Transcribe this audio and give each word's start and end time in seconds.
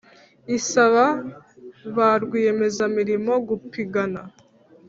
isaba 0.57 1.05
ba 1.95 2.09
rwiyemezamirimo 2.23 3.33
gupigana 3.47 4.21